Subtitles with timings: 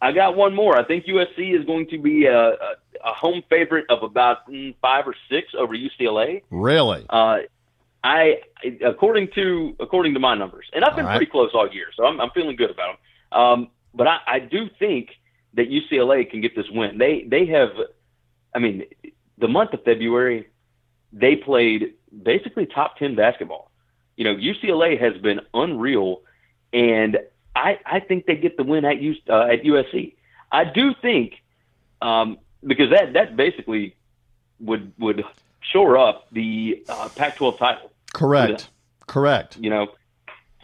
[0.00, 0.78] I got one more.
[0.78, 4.74] I think USC is going to be a, a, a home favorite of about mm,
[4.80, 6.42] five or six over UCLA.
[6.50, 7.04] Really?
[7.08, 7.38] Uh,
[8.02, 8.40] I,
[8.84, 11.16] according to according to my numbers, and I've been right.
[11.16, 12.96] pretty close all year, so I'm, I'm feeling good about
[13.32, 13.40] them.
[13.40, 15.10] Um, but I, I do think
[15.54, 16.96] that UCLA can get this win.
[16.96, 17.70] They they have,
[18.54, 18.84] I mean,
[19.36, 20.48] the month of February,
[21.12, 23.70] they played basically top ten basketball.
[24.16, 26.22] You know, UCLA has been unreal,
[26.72, 27.18] and
[27.54, 30.14] I I think they get the win at U, uh, at USC.
[30.52, 31.34] I do think
[32.02, 33.94] um, because that that basically
[34.60, 35.24] would would
[35.60, 37.90] shore up the uh, Pac-12 title.
[38.12, 38.68] Correct.
[39.06, 39.56] Correct.
[39.58, 39.88] You know,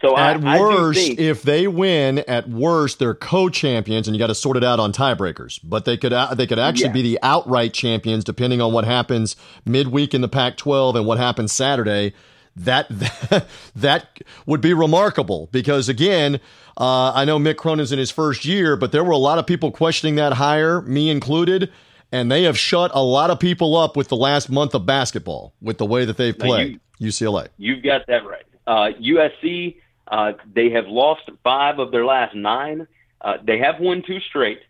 [0.01, 4.27] so At I worst, think, if they win, at worst they're co-champions, and you got
[4.27, 5.59] to sort it out on tiebreakers.
[5.63, 6.93] But they could uh, they could actually Yeah.
[6.93, 9.35] be the outright champions, depending on what happens
[9.65, 12.13] midweek in the Pac-12 and what happens Saturday.
[12.65, 16.39] That that would be remarkable because again,
[16.75, 19.45] uh, I know Mick Cronin's in his first year, but there were a lot of
[19.45, 21.71] people questioning that hire, me included,
[22.11, 25.53] and they have shut a lot of people up with the last month of basketball
[25.61, 26.79] with the way that they've played.
[26.99, 27.49] UCLA.
[27.57, 28.45] You've got that right.
[28.65, 29.77] Uh, USC,
[30.07, 32.87] uh, they have lost five of their last nine.
[33.21, 34.61] Uh, they have won two straight,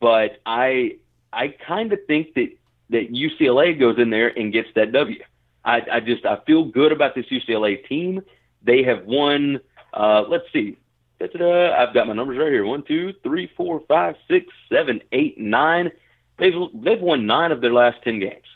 [0.00, 0.98] but I
[1.32, 2.50] I kind of think that
[2.90, 5.22] that UCLA goes in there and gets that W.
[5.66, 8.22] I, I just I feel good about this UCLA team.
[8.62, 9.60] They have won.
[9.92, 10.78] Uh, let's see.
[11.18, 11.74] Da-da-da.
[11.74, 12.64] I've got my numbers right here.
[12.64, 15.90] One, two, three, four, five, six, seven, eight, nine.
[16.38, 18.46] They've they've won nine of their last ten games.